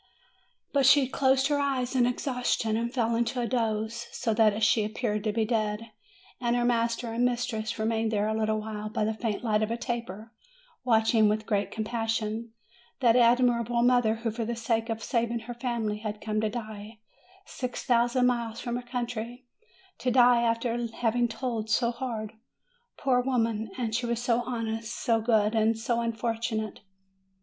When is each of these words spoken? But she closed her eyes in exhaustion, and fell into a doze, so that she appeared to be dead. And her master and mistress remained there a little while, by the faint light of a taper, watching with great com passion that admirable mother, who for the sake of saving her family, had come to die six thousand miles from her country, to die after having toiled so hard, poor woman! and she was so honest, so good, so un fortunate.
But 0.73 0.87
she 0.87 1.07
closed 1.07 1.45
her 1.49 1.59
eyes 1.59 1.95
in 1.95 2.07
exhaustion, 2.07 2.75
and 2.75 2.91
fell 2.91 3.15
into 3.15 3.39
a 3.39 3.45
doze, 3.45 4.07
so 4.11 4.33
that 4.33 4.63
she 4.63 4.83
appeared 4.83 5.23
to 5.25 5.31
be 5.31 5.45
dead. 5.45 5.91
And 6.39 6.55
her 6.55 6.65
master 6.65 7.13
and 7.13 7.23
mistress 7.23 7.77
remained 7.77 8.09
there 8.11 8.27
a 8.27 8.33
little 8.33 8.59
while, 8.59 8.89
by 8.89 9.03
the 9.05 9.13
faint 9.13 9.43
light 9.43 9.61
of 9.61 9.69
a 9.69 9.77
taper, 9.77 10.31
watching 10.83 11.29
with 11.29 11.45
great 11.45 11.69
com 11.71 11.83
passion 11.83 12.51
that 12.99 13.15
admirable 13.15 13.83
mother, 13.83 14.15
who 14.15 14.31
for 14.31 14.43
the 14.43 14.55
sake 14.55 14.89
of 14.89 15.03
saving 15.03 15.41
her 15.41 15.53
family, 15.53 15.99
had 15.99 16.19
come 16.19 16.41
to 16.41 16.49
die 16.49 16.97
six 17.45 17.83
thousand 17.83 18.25
miles 18.25 18.59
from 18.59 18.77
her 18.77 18.81
country, 18.87 19.45
to 19.99 20.09
die 20.09 20.41
after 20.41 20.75
having 20.95 21.27
toiled 21.27 21.69
so 21.69 21.91
hard, 21.91 22.33
poor 22.97 23.21
woman! 23.21 23.69
and 23.77 23.93
she 23.93 24.07
was 24.07 24.19
so 24.19 24.41
honest, 24.47 24.95
so 24.99 25.21
good, 25.21 25.77
so 25.77 25.99
un 25.99 26.11
fortunate. 26.11 26.79